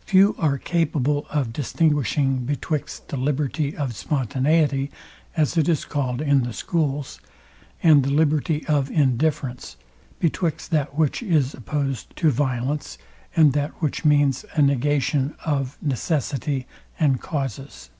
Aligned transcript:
Few 0.00 0.34
are 0.40 0.58
capable 0.58 1.24
of 1.30 1.52
distinguishing 1.52 2.44
betwixt 2.44 3.06
the 3.10 3.16
liberty 3.16 3.76
of 3.76 3.92
spontaniety, 3.94 4.90
as 5.36 5.56
it 5.56 5.68
is 5.68 5.84
called 5.84 6.20
in 6.20 6.42
the 6.42 6.52
schools, 6.52 7.20
and 7.80 8.02
the 8.02 8.10
liberty 8.10 8.66
of 8.66 8.90
indifference; 8.90 9.76
betwixt 10.18 10.72
that 10.72 10.96
which 10.96 11.22
is 11.22 11.54
opposed 11.54 12.16
to 12.16 12.32
violence, 12.32 12.98
and 13.36 13.52
that 13.52 13.70
which 13.80 14.04
means 14.04 14.44
a 14.54 14.62
negation 14.62 15.36
of 15.44 15.78
necessity 15.80 16.66
and 16.98 17.20
causes. 17.20 17.90